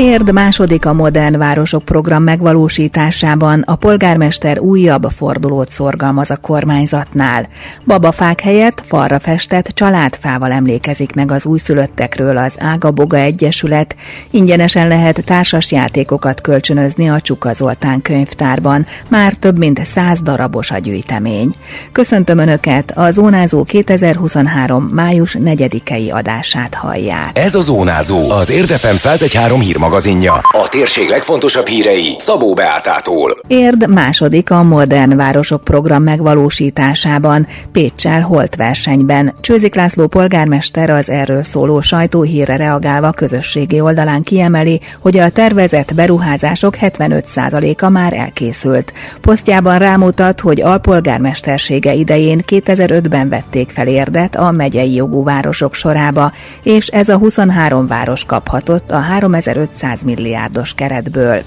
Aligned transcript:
Érd 0.00 0.32
második 0.32 0.86
a 0.86 0.92
Modern 0.92 1.38
Városok 1.38 1.84
program 1.84 2.22
megvalósításában 2.22 3.62
a 3.66 3.76
polgármester 3.76 4.58
újabb 4.58 5.06
fordulót 5.16 5.70
szorgalmaz 5.70 6.30
a 6.30 6.36
kormányzatnál. 6.36 7.48
Babafák 7.84 8.40
helyett 8.40 8.82
falra 8.86 9.18
festett 9.18 9.66
családfával 9.66 10.52
emlékezik 10.52 11.14
meg 11.14 11.30
az 11.30 11.46
újszülöttekről 11.46 12.36
az 12.36 12.54
Ágaboga 12.58 13.16
Egyesület. 13.16 13.96
Ingyenesen 14.30 14.88
lehet 14.88 15.24
társas 15.24 15.72
játékokat 15.72 16.40
kölcsönözni 16.40 17.08
a 17.08 17.20
Csuka 17.20 17.52
Zoltán 17.52 18.02
könyvtárban. 18.02 18.86
Már 19.08 19.32
több 19.32 19.58
mint 19.58 19.84
száz 19.84 20.20
darabos 20.20 20.70
a 20.70 20.78
gyűjtemény. 20.78 21.54
Köszöntöm 21.92 22.38
Önöket, 22.38 22.92
a 22.94 23.10
Zónázó 23.10 23.64
2023. 23.64 24.84
május 24.84 25.36
4-i 25.40 26.12
adását 26.12 26.74
hallják. 26.74 27.38
Ez 27.38 27.54
a 27.54 27.60
Zónázó, 27.60 28.30
az 28.30 28.50
Érdefem 28.50 28.94
1013 28.94 29.60
hírma 29.60 29.86
magazinja. 29.88 30.32
A 30.32 30.68
térség 30.68 31.08
legfontosabb 31.08 31.66
hírei 31.66 32.14
Szabó 32.18 32.54
Beátától. 32.54 33.38
Érd 33.46 33.88
második 33.88 34.50
a 34.50 34.62
Modern 34.62 35.16
Városok 35.16 35.64
program 35.64 36.02
megvalósításában, 36.02 37.46
Pécsel 37.72 38.20
holt 38.20 38.56
versenyben. 38.56 39.34
Csőzik 39.40 39.74
László 39.74 40.06
polgármester 40.06 40.90
az 40.90 41.10
erről 41.10 41.42
szóló 41.42 41.80
sajtóhírre 41.80 42.56
reagálva 42.56 43.10
közösségi 43.10 43.80
oldalán 43.80 44.22
kiemeli, 44.22 44.80
hogy 45.00 45.18
a 45.18 45.30
tervezett 45.30 45.94
beruházások 45.94 46.74
75%-a 46.80 47.88
már 47.88 48.12
elkészült. 48.12 48.92
Posztjában 49.20 49.78
rámutat, 49.78 50.40
hogy 50.40 50.60
alpolgármestersége 50.60 51.92
idején 51.92 52.42
2005-ben 52.46 53.28
vették 53.28 53.70
fel 53.70 53.86
érdet 53.86 54.36
a 54.36 54.50
megyei 54.50 54.94
jogú 54.94 55.24
városok 55.24 55.74
sorába, 55.74 56.32
és 56.62 56.86
ez 56.86 57.08
a 57.08 57.16
23 57.16 57.86
város 57.86 58.24
kaphatott 58.24 58.90
a 58.90 58.98
3500 58.98 59.76
500 59.78 60.02
milliárdos 60.02 60.74
keretből. 60.74 61.42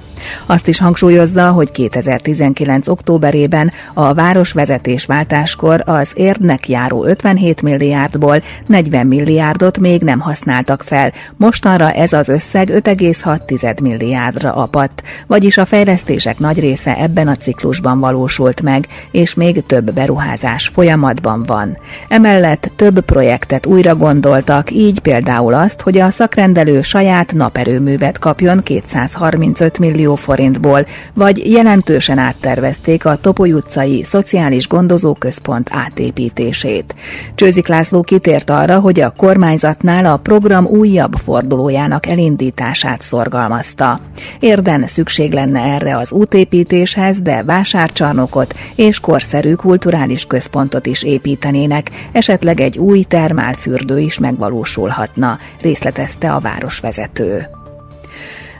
Azt 0.45 0.67
is 0.67 0.79
hangsúlyozza, 0.79 1.51
hogy 1.51 1.71
2019. 1.71 2.87
októberében 2.87 3.71
a 3.93 4.13
városvezetés 4.13 5.05
váltáskor 5.05 5.83
az 5.85 6.11
érdnek 6.13 6.69
járó 6.69 7.05
57 7.05 7.61
milliárdból 7.61 8.43
40 8.67 9.07
milliárdot 9.07 9.79
még 9.79 10.01
nem 10.01 10.19
használtak 10.19 10.83
fel, 10.85 11.13
mostanra 11.37 11.91
ez 11.91 12.13
az 12.13 12.29
összeg 12.29 12.69
5,6 12.69 13.81
milliárdra 13.81 14.53
apadt, 14.53 15.01
vagyis 15.27 15.57
a 15.57 15.65
fejlesztések 15.65 16.39
nagy 16.39 16.59
része 16.59 16.97
ebben 16.97 17.27
a 17.27 17.35
ciklusban 17.35 17.99
valósult 17.99 18.61
meg, 18.61 18.87
és 19.11 19.33
még 19.33 19.65
több 19.65 19.93
beruházás 19.93 20.67
folyamatban 20.67 21.43
van. 21.45 21.77
Emellett 22.07 22.71
több 22.75 22.99
projektet 22.99 23.65
újra 23.65 23.95
gondoltak, 23.95 24.71
így 24.71 24.99
például 24.99 25.53
azt, 25.53 25.81
hogy 25.81 25.97
a 25.97 26.09
szakrendelő 26.09 26.81
saját 26.81 27.33
naperőművet 27.33 28.19
kapjon 28.21 28.63
235 28.63 29.79
millió 29.79 30.15
forintból, 30.15 30.85
vagy 31.13 31.51
jelentősen 31.51 32.17
áttervezték 32.17 33.05
a 33.05 33.15
Topoly 33.15 33.51
utcai 33.51 34.03
Szociális 34.03 34.67
Gondozóközpont 34.67 35.69
átépítését. 35.71 36.95
Csőzik 37.35 37.67
László 37.67 38.01
kitért 38.01 38.49
arra, 38.49 38.79
hogy 38.79 38.99
a 38.99 39.13
kormányzatnál 39.17 40.05
a 40.05 40.17
program 40.17 40.65
újabb 40.65 41.13
fordulójának 41.23 42.05
elindítását 42.05 43.01
szorgalmazta. 43.01 43.99
Érden 44.39 44.87
szükség 44.87 45.33
lenne 45.33 45.59
erre 45.59 45.97
az 45.97 46.11
útépítéshez, 46.11 47.21
de 47.21 47.43
vásárcsarnokot 47.43 48.55
és 48.75 48.99
korszerű 48.99 49.53
kulturális 49.53 50.25
központot 50.25 50.85
is 50.85 51.03
építenének, 51.03 51.89
esetleg 52.11 52.59
egy 52.59 52.77
új 52.77 53.03
termálfürdő 53.03 53.99
is 53.99 54.19
megvalósulhatna, 54.19 55.39
részletezte 55.61 56.31
a 56.31 56.39
városvezető. 56.39 57.59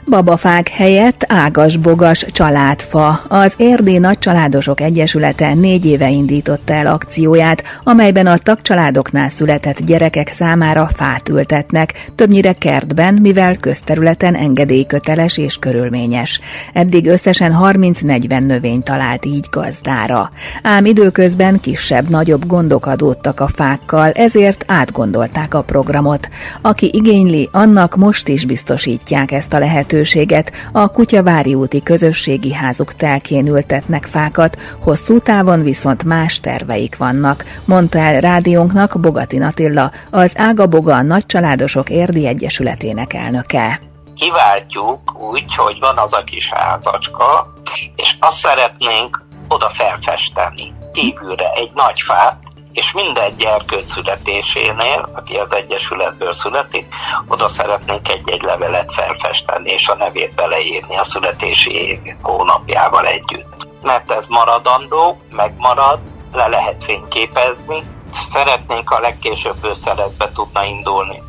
Babafák 0.06 0.68
helyett 0.68 1.24
ágasbogas 1.28 2.26
családfa. 2.32 3.22
Az 3.28 3.54
Érdi 3.56 3.98
Nagycsaládosok 3.98 4.80
Egyesülete 4.80 5.54
négy 5.54 5.86
éve 5.86 6.10
indította 6.10 6.72
el 6.72 6.86
akcióját, 6.86 7.62
amelyben 7.84 8.26
a 8.26 8.36
tagcsaládoknál 8.36 9.28
született 9.28 9.84
gyerekek 9.84 10.28
számára 10.28 10.88
fát 10.94 11.28
ültetnek, 11.28 12.10
többnyire 12.14 12.52
kertben, 12.52 13.14
mivel 13.14 13.56
közterületen 13.56 14.34
engedélyköteles 14.34 15.38
és 15.38 15.56
körülményes. 15.56 16.40
Eddig 16.72 17.06
összesen 17.06 17.56
30-40 17.60 18.46
növény 18.46 18.82
talált 18.82 19.24
így 19.24 19.46
gazdára. 19.50 20.30
Ám 20.62 20.84
időközben 20.84 21.60
kisebb-nagyobb 21.60 22.46
gondok 22.46 22.86
adódtak 22.86 23.40
a 23.40 23.46
fákkal, 23.46 24.10
ezért 24.10 24.64
átgondolták 24.66 25.54
a 25.54 25.62
programot. 25.62 26.28
Aki 26.62 26.90
igényli, 26.92 27.48
annak 27.52 27.96
most 27.96 28.28
is 28.28 28.46
biztosítják 28.46 29.32
ezt 29.32 29.52
a 29.52 29.58
lehetőséget 29.58 29.90
lehetőséget, 29.92 30.52
a 30.72 30.88
Kutyavári 30.88 31.54
úti 31.54 31.82
közösségi 31.82 32.52
házuk 32.52 32.94
telkén 32.94 33.46
ültetnek 33.46 34.04
fákat, 34.04 34.58
hosszú 34.80 35.18
távon 35.18 35.62
viszont 35.62 36.04
más 36.04 36.40
terveik 36.40 36.96
vannak, 36.96 37.44
mondta 37.64 37.98
el 37.98 38.20
rádiónknak 38.20 39.00
Bogatin 39.00 39.42
Attila, 39.42 39.90
az 40.10 40.34
Ágaboga 40.38 41.02
Nagycsaládosok 41.02 41.90
Érdi 41.90 42.26
Egyesületének 42.26 43.12
elnöke. 43.12 43.80
Kiváltjuk 44.14 45.20
úgy, 45.30 45.54
hogy 45.54 45.78
van 45.80 45.98
az 45.98 46.12
a 46.12 46.24
kis 46.24 46.50
házacska, 46.50 47.52
és 47.96 48.16
azt 48.20 48.38
szeretnénk 48.38 49.22
oda 49.48 49.70
felfesteni. 49.70 50.72
Kívülre 50.92 51.52
egy 51.54 51.70
nagy 51.74 52.00
fát, 52.00 52.38
és 52.72 52.92
minden 52.92 53.36
gyerkőc 53.36 53.92
születésénél, 53.92 55.08
aki 55.12 55.36
az 55.36 55.54
Egyesületből 55.54 56.32
születik, 56.32 56.86
oda 57.28 57.48
szeretnénk 57.48 58.08
egy-egy 58.08 58.42
levelet 58.42 58.92
felfesteni, 58.92 59.70
és 59.70 59.88
a 59.88 59.94
nevét 59.94 60.34
beleírni 60.34 60.96
a 60.96 61.04
születési 61.04 62.00
hónapjával 62.22 63.06
együtt. 63.06 63.66
Mert 63.82 64.10
ez 64.10 64.26
maradandó, 64.26 65.20
megmarad, 65.30 66.00
le 66.32 66.46
lehet 66.46 66.84
fényképezni, 66.84 67.82
szeretnénk 68.12 68.90
a 68.90 69.00
legkésőbb 69.00 69.64
összerezbe 69.64 70.30
tudna 70.34 70.64
indulni. 70.64 71.22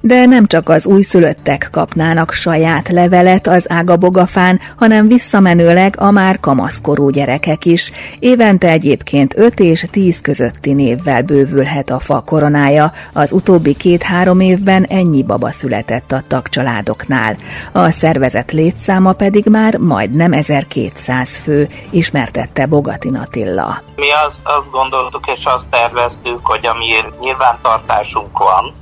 De 0.00 0.26
nem 0.26 0.46
csak 0.46 0.68
az 0.68 0.86
újszülöttek 0.86 1.68
kapnának 1.72 2.32
saját 2.32 2.88
levelet 2.88 3.46
az 3.46 3.70
ágabogafán, 3.70 4.60
hanem 4.76 5.08
visszamenőleg 5.08 5.94
a 5.98 6.10
már 6.10 6.40
kamaszkorú 6.40 7.08
gyerekek 7.08 7.64
is. 7.64 7.92
Évente 8.18 8.68
egyébként 8.68 9.34
5 9.36 9.60
és 9.60 9.86
10 9.90 10.20
közötti 10.20 10.72
névvel 10.72 11.22
bővülhet 11.22 11.90
a 11.90 11.98
fa 11.98 12.20
koronája, 12.20 12.92
az 13.12 13.32
utóbbi 13.32 13.74
két-három 13.74 14.40
évben 14.40 14.84
ennyi 14.84 15.22
baba 15.22 15.50
született 15.50 16.12
a 16.12 16.22
tagcsaládoknál. 16.28 17.36
A 17.72 17.90
szervezet 17.90 18.52
létszáma 18.52 19.12
pedig 19.12 19.46
már 19.46 19.76
majdnem 19.76 20.32
1200 20.32 21.36
fő, 21.36 21.68
ismertette 21.90 22.66
Bogatin 22.66 23.14
Attila. 23.14 23.82
Mi 23.96 24.10
azt, 24.26 24.40
azt 24.42 24.70
gondoltuk 24.70 25.26
és 25.36 25.44
azt 25.44 25.68
terveztük, 25.70 26.46
hogy 26.46 26.66
ami 26.66 26.86
nyilvántartásunk 27.20 28.38
van, 28.38 28.74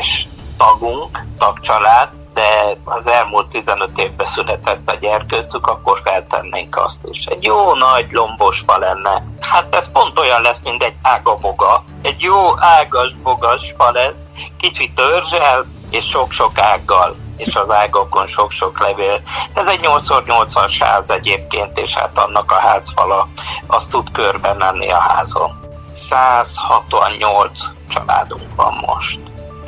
és 0.00 0.24
tagunk, 0.58 1.24
tagcsalád, 1.38 2.08
de 2.34 2.76
az 2.84 3.06
elmúlt 3.06 3.48
15 3.48 3.90
évben 3.98 4.26
született 4.26 4.90
a 4.90 4.96
gyerkőcük, 5.00 5.66
akkor 5.66 6.00
feltennénk 6.04 6.76
azt 6.76 7.00
is. 7.10 7.24
Egy 7.24 7.42
jó 7.42 7.74
nagy 7.74 8.06
lombos 8.10 8.62
fa 8.66 8.78
lenne. 8.78 9.24
Hát 9.40 9.74
ez 9.74 9.90
pont 9.92 10.18
olyan 10.18 10.42
lesz, 10.42 10.60
mint 10.62 10.82
egy 10.82 10.94
ágaboga. 11.02 11.84
Egy 12.02 12.20
jó 12.20 12.60
ágas-bogas 12.60 13.74
fa 13.76 13.90
lesz, 13.92 14.14
kicsit 14.56 14.94
törzsel, 14.94 15.64
és 15.90 16.04
sok-sok 16.04 16.58
ággal 16.58 17.16
és 17.36 17.54
az 17.54 17.70
ágakon 17.70 18.26
sok-sok 18.26 18.82
levél. 18.82 19.20
Ez 19.54 19.66
egy 19.66 19.80
8x8-as 19.82 20.76
ház 20.78 21.10
egyébként, 21.10 21.78
és 21.78 21.94
hát 21.94 22.18
annak 22.18 22.52
a 22.52 22.60
házfala 22.60 23.28
az 23.66 23.86
tud 23.86 24.12
körben 24.12 24.56
menni 24.56 24.90
a 24.90 25.00
házon. 25.00 25.60
168 25.94 27.60
családunk 27.88 28.54
van 28.56 28.84
most 28.86 29.20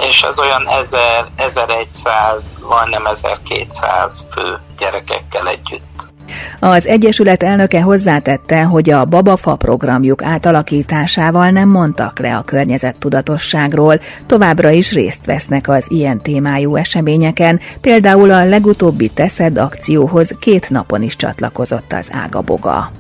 és 0.09 0.23
az 0.23 0.39
olyan 0.39 0.69
1000, 0.69 1.27
1100, 1.37 2.45
majdnem 2.69 3.07
1200 3.07 4.27
fő 4.35 4.59
gyerekekkel 4.79 5.49
együtt. 5.49 5.91
Az 6.61 6.87
Egyesület 6.87 7.43
elnöke 7.43 7.83
hozzátette, 7.83 8.63
hogy 8.63 8.91
a 8.91 9.05
Babafa 9.05 9.57
programjuk 9.57 10.23
átalakításával 10.23 11.51
nem 11.51 11.69
mondtak 11.69 12.19
le 12.19 12.37
a 12.37 12.43
környezettudatosságról, 12.43 14.01
továbbra 14.27 14.71
is 14.71 14.93
részt 14.93 15.27
vesznek 15.27 15.69
az 15.69 15.91
ilyen 15.91 16.23
témájú 16.23 16.77
eseményeken, 16.77 17.61
például 17.81 18.31
a 18.31 18.45
legutóbbi 18.45 19.09
Teszed 19.09 19.59
akcióhoz 19.59 20.35
két 20.41 20.71
napon 20.71 21.03
is 21.03 21.17
csatlakozott 21.17 21.93
az 21.93 22.09
Ágaboga. 22.13 22.91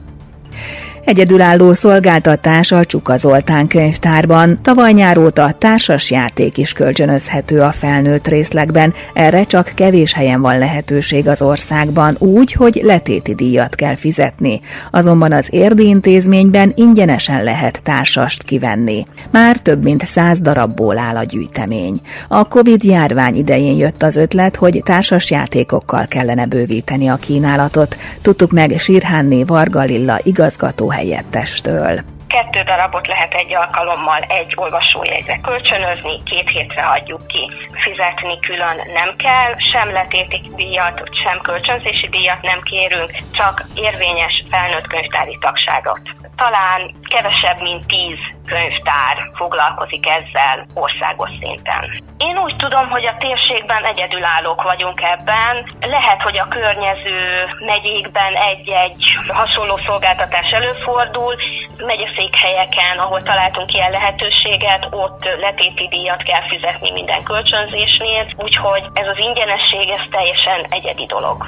Egyedülálló 1.04 1.74
szolgáltatás 1.74 2.72
a 2.72 2.84
Csuka 2.84 3.16
Zoltán 3.16 3.66
könyvtárban. 3.66 4.58
Tavaly 4.62 4.92
nyár 4.92 5.18
óta 5.18 5.54
társas 5.58 6.10
játék 6.10 6.58
is 6.58 6.72
kölcsönözhető 6.72 7.60
a 7.60 7.72
felnőtt 7.72 8.28
részlegben, 8.28 8.94
erre 9.14 9.44
csak 9.44 9.72
kevés 9.74 10.12
helyen 10.12 10.40
van 10.40 10.58
lehetőség 10.58 11.28
az 11.28 11.42
országban, 11.42 12.16
úgy, 12.18 12.52
hogy 12.52 12.80
letéti 12.84 13.34
díjat 13.34 13.74
kell 13.74 13.96
fizetni. 13.96 14.60
Azonban 14.90 15.32
az 15.32 15.48
érdi 15.50 15.86
intézményben 15.86 16.72
ingyenesen 16.76 17.44
lehet 17.44 17.80
társast 17.82 18.42
kivenni. 18.42 19.04
Már 19.30 19.56
több 19.56 19.82
mint 19.82 20.06
száz 20.06 20.40
darabból 20.40 20.98
áll 20.98 21.16
a 21.16 21.24
gyűjtemény. 21.24 22.00
A 22.28 22.48
Covid 22.48 22.84
járvány 22.84 23.36
idején 23.36 23.76
jött 23.76 24.02
az 24.02 24.16
ötlet, 24.16 24.56
hogy 24.56 24.80
társas 24.84 25.30
játékokkal 25.30 26.06
kellene 26.06 26.46
bővíteni 26.46 27.08
a 27.08 27.16
kínálatot. 27.16 27.96
Tudtuk 28.22 28.50
meg 28.50 28.74
Sirhánné 28.78 29.42
Varga 29.42 29.82
Lilla 29.82 30.18
igazgató 30.22 30.88
helyettestől. 30.90 32.00
Kettő 32.26 32.62
darabot 32.62 33.06
lehet 33.06 33.32
egy 33.34 33.54
alkalommal 33.54 34.18
egy 34.18 34.52
olvasójegyre 34.56 35.40
kölcsönözni, 35.40 36.22
két 36.24 36.48
hétre 36.48 36.82
adjuk 36.82 37.26
ki. 37.26 37.50
Fizetni 37.72 38.38
külön 38.40 38.76
nem 38.94 39.16
kell, 39.16 39.54
sem 39.72 39.92
letéti 39.92 40.40
díjat, 40.56 41.02
sem 41.22 41.38
kölcsönzési 41.40 42.08
díjat 42.08 42.42
nem 42.42 42.60
kérünk, 42.62 43.10
csak 43.32 43.64
érvényes 43.74 44.44
felnőtt 44.50 44.86
könyvtári 44.86 45.38
tagságot. 45.40 46.00
Talán 46.46 46.82
kevesebb, 47.14 47.60
mint 47.60 47.86
tíz 47.86 48.18
könyvtár 48.46 49.16
foglalkozik 49.34 50.04
ezzel 50.06 50.66
országos 50.74 51.30
szinten. 51.40 52.02
Én 52.18 52.38
úgy 52.38 52.56
tudom, 52.56 52.88
hogy 52.88 53.06
a 53.06 53.16
térségben 53.18 53.84
egyedülállók 53.84 54.62
vagyunk 54.62 55.00
ebben. 55.00 55.54
Lehet, 55.80 56.22
hogy 56.22 56.38
a 56.38 56.48
környező 56.48 57.18
megyékben 57.58 58.34
egy-egy 58.34 59.18
hasonló 59.28 59.76
szolgáltatás 59.76 60.50
előfordul, 60.50 61.36
megyeszékhelyeken, 61.76 62.98
ahol 62.98 63.22
találtunk 63.22 63.74
ilyen 63.74 63.90
lehetőséget, 63.90 64.88
ott 64.90 65.24
letéti 65.40 65.88
díjat 65.88 66.22
kell 66.22 66.44
fizetni 66.48 66.90
minden 66.90 67.22
kölcsönzésnél, 67.22 68.26
úgyhogy 68.36 68.84
ez 68.92 69.06
az 69.06 69.18
ingyenesség, 69.18 69.88
ez 69.88 70.04
teljesen 70.10 70.66
egyedi 70.68 71.06
dolog. 71.06 71.38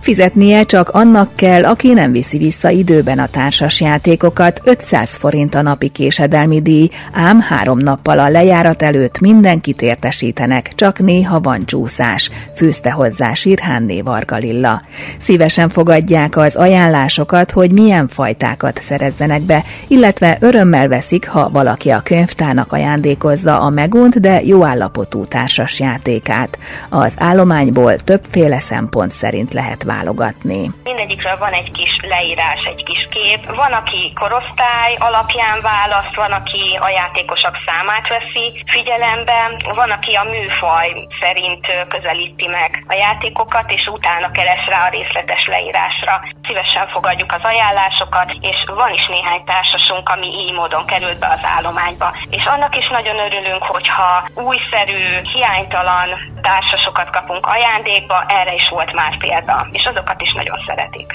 Fizetnie 0.00 0.62
csak 0.62 0.88
annak 0.88 1.30
kell, 1.34 1.64
aki 1.64 1.92
nem 1.92 2.12
viszi 2.12 2.38
vissza 2.38 2.70
időben 2.70 3.18
a 3.18 3.26
társas 3.26 3.80
játékokat, 3.80 4.60
500 4.64 5.16
forint 5.16 5.54
a 5.54 5.62
napi 5.62 5.88
késedelmi 5.88 6.62
díj, 6.62 6.90
ám 7.12 7.40
három 7.40 7.78
nappal 7.78 8.18
a 8.18 8.28
lejárat 8.28 8.82
előtt 8.82 9.20
mindenkit 9.20 9.82
értesítenek, 9.82 10.72
csak 10.74 10.98
néha 10.98 11.40
van 11.40 11.66
csúszás, 11.66 12.30
fűzte 12.54 12.90
hozzá 12.90 13.32
Sirhánné 13.32 14.00
Vargalilla. 14.00 14.82
Szívesen 15.18 15.68
fogadják 15.68 16.36
az 16.36 16.56
ajánlásokat, 16.56 17.50
hogy 17.50 17.70
milyen 17.72 18.08
fajtákat 18.08 18.80
szerezzenek 18.82 19.42
be, 19.42 19.64
illetve 19.88 20.36
örömmel 20.40 20.88
veszik, 20.88 21.28
ha 21.28 21.48
valaki 21.50 21.90
a 21.90 22.00
könyvtárnak 22.00 22.72
ajándékozza 22.72 23.60
a 23.60 23.70
megunt, 23.70 24.20
de 24.20 24.42
jó 24.44 24.64
állapotú 24.64 25.24
társas 25.24 25.80
játékát. 25.80 26.58
Az 26.88 27.12
állományból 27.16 27.96
többféle 27.96 28.60
szempont 28.60 29.12
szerint 29.12 29.52
lehet 29.58 29.82
válogatni. 29.82 30.70
Mindegyikről 30.84 31.36
van 31.38 31.52
egy 31.52 31.70
kis 31.70 31.87
leírás, 32.02 32.62
egy 32.64 32.82
kis 32.84 33.08
kép. 33.10 33.54
Van, 33.54 33.72
aki 33.72 34.12
korosztály 34.20 34.94
alapján 34.98 35.60
választ, 35.60 36.14
van, 36.14 36.32
aki 36.32 36.78
a 36.80 36.88
játékosok 36.88 37.54
számát 37.66 38.08
veszi 38.08 38.46
figyelembe, 38.66 39.40
van, 39.74 39.90
aki 39.90 40.12
a 40.14 40.24
műfaj 40.24 41.06
szerint 41.20 41.66
közelíti 41.88 42.46
meg 42.46 42.84
a 42.88 42.94
játékokat, 42.94 43.70
és 43.70 43.86
utána 43.86 44.30
keres 44.30 44.66
rá 44.66 44.86
a 44.86 44.94
részletes 44.96 45.46
leírásra. 45.46 46.14
Szívesen 46.46 46.88
fogadjuk 46.88 47.32
az 47.32 47.42
ajánlásokat, 47.42 48.32
és 48.40 48.58
van 48.66 48.92
is 48.92 49.06
néhány 49.06 49.44
társasunk, 49.44 50.08
ami 50.08 50.26
így 50.26 50.52
módon 50.52 50.86
került 50.86 51.18
be 51.18 51.28
az 51.36 51.44
állományba. 51.56 52.16
És 52.30 52.44
annak 52.44 52.76
is 52.76 52.88
nagyon 52.88 53.18
örülünk, 53.18 53.62
hogyha 53.62 54.24
újszerű, 54.34 55.20
hiánytalan 55.32 56.08
társasokat 56.42 57.10
kapunk 57.10 57.46
ajándékba, 57.46 58.24
erre 58.26 58.54
is 58.54 58.68
volt 58.68 58.92
már 58.92 59.18
példa 59.18 59.66
és 59.72 59.84
azokat 59.84 60.20
is 60.20 60.32
nagyon 60.32 60.58
szeretik. 60.66 61.14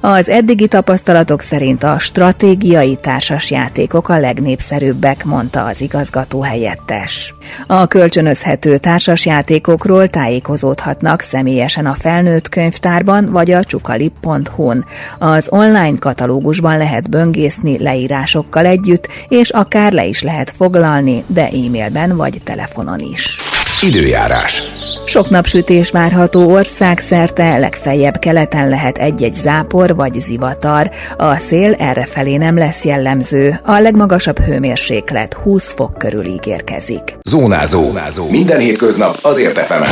Az 0.00 0.28
eddigi 0.28 0.68
tapasztalatok 0.68 1.40
szerint 1.40 1.82
a 1.82 1.98
stratégiai 1.98 2.96
társasjátékok 2.96 4.08
a 4.08 4.18
legnépszerűbbek, 4.18 5.24
mondta 5.24 5.64
az 5.64 5.80
igazgató 5.80 6.40
helyettes. 6.40 7.34
A 7.66 7.86
kölcsönözhető 7.86 8.78
társasjátékokról 8.78 10.08
tájékozódhatnak 10.08 11.20
személyesen 11.20 11.86
a 11.86 11.94
felnőtt 11.94 12.48
könyvtárban 12.48 13.30
vagy 13.30 13.50
a 13.50 13.64
csukalip.hu-n. 13.64 14.84
Az 15.18 15.46
online 15.50 15.98
katalógusban 15.98 16.78
lehet 16.78 17.10
böngészni 17.10 17.78
leírásokkal 17.78 18.66
együtt, 18.66 19.08
és 19.28 19.50
akár 19.50 19.92
le 19.92 20.04
is 20.04 20.22
lehet 20.22 20.52
foglalni, 20.56 21.24
de 21.26 21.46
e-mailben 21.46 22.16
vagy 22.16 22.40
telefonon 22.44 23.00
is. 23.00 23.55
Időjárás. 23.82 24.62
Sok 25.06 25.30
napsütés 25.30 25.90
várható 25.90 26.50
országszerte, 26.50 27.56
legfeljebb 27.56 28.18
keleten 28.18 28.68
lehet 28.68 28.98
egy-egy 28.98 29.34
zápor 29.34 29.94
vagy 29.94 30.20
zivatar. 30.20 30.90
A 31.16 31.38
szél 31.38 31.74
errefelé 31.78 32.36
nem 32.36 32.58
lesz 32.58 32.84
jellemző, 32.84 33.60
a 33.64 33.78
legmagasabb 33.78 34.38
hőmérséklet 34.38 35.34
20 35.34 35.72
fok 35.74 35.98
körül 35.98 36.24
ígérkezik. 36.24 37.16
Zónázó. 37.28 37.82
Zónázó. 37.82 38.30
Minden 38.30 38.58
hétköznap 38.58 39.18
azért 39.22 39.58
efemen. 39.58 39.90